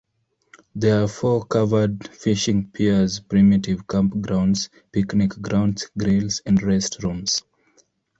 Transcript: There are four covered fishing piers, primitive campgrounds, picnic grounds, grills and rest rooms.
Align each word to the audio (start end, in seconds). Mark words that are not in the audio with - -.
There 0.73 1.03
are 1.03 1.07
four 1.07 1.45
covered 1.45 2.07
fishing 2.09 2.71
piers, 2.71 3.19
primitive 3.19 3.85
campgrounds, 3.85 4.69
picnic 4.91 5.39
grounds, 5.39 5.91
grills 5.95 6.41
and 6.43 6.59
rest 6.63 7.03
rooms. 7.03 7.43